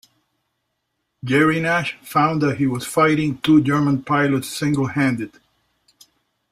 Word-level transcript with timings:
Gerry 1.23 1.59
Nash 1.59 1.95
found 2.01 2.41
that 2.41 2.57
he 2.57 2.65
was 2.65 2.87
fighting 2.87 3.37
two 3.37 3.61
German 3.61 4.01
pilots 4.01 4.47
single-handed. 4.47 5.39